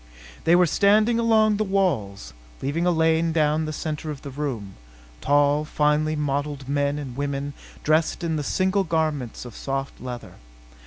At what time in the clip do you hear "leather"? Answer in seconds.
10.01-10.37